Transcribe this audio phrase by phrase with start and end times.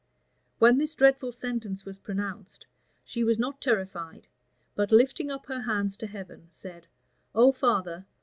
[0.57, 2.65] When this dreadful sentence was pronounced,
[3.03, 4.25] she was not terrified,
[4.73, 6.87] but lifting up her hands to heaven, said,
[7.35, 8.07] "O Father!